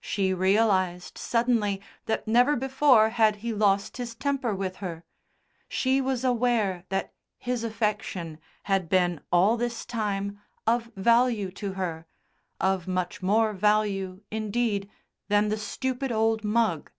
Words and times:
She 0.00 0.34
realised 0.34 1.16
suddenly 1.16 1.80
that 2.06 2.26
never 2.26 2.56
before 2.56 3.10
had 3.10 3.36
he 3.46 3.52
lost 3.54 3.96
his 3.96 4.12
temper 4.16 4.52
with 4.56 4.78
her; 4.82 5.04
she 5.68 6.00
was 6.00 6.24
aware 6.24 6.82
that 6.88 7.12
his 7.38 7.62
affection 7.62 8.40
had 8.64 8.88
been 8.88 9.20
all 9.30 9.56
this 9.56 9.86
time 9.86 10.40
of 10.66 10.90
value 10.96 11.52
to 11.52 11.74
her, 11.74 12.08
of 12.60 12.88
much 12.88 13.22
more 13.22 13.52
value, 13.52 14.22
indeed, 14.32 14.90
than 15.28 15.48
the 15.48 15.56
stupid 15.56 16.10
old 16.10 16.42
mug. 16.42 16.90